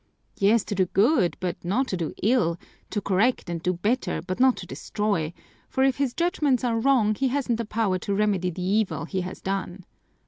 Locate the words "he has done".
9.05-9.85